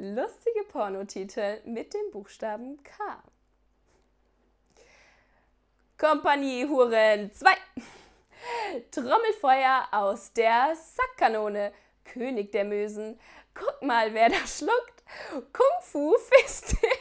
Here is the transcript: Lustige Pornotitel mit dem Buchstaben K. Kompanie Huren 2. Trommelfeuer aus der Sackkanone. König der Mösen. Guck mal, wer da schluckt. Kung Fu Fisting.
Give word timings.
Lustige 0.00 0.62
Pornotitel 0.68 1.60
mit 1.64 1.92
dem 1.92 2.12
Buchstaben 2.12 2.80
K. 2.84 3.20
Kompanie 5.98 6.68
Huren 6.68 7.32
2. 7.32 7.50
Trommelfeuer 8.92 9.88
aus 9.90 10.32
der 10.34 10.76
Sackkanone. 10.76 11.72
König 12.04 12.52
der 12.52 12.64
Mösen. 12.64 13.18
Guck 13.54 13.82
mal, 13.82 14.14
wer 14.14 14.28
da 14.28 14.46
schluckt. 14.46 15.02
Kung 15.52 15.82
Fu 15.82 16.16
Fisting. 16.16 16.97